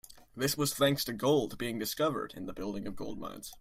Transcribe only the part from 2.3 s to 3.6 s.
and the building of gold mines.